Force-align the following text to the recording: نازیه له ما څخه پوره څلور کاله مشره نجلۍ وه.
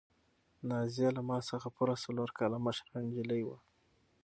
نازیه 0.69 1.09
له 1.17 1.21
ما 1.29 1.37
څخه 1.49 1.67
پوره 1.75 1.95
څلور 2.05 2.29
کاله 2.39 2.57
مشره 2.65 2.95
نجلۍ 3.05 3.41
وه. 3.47 3.57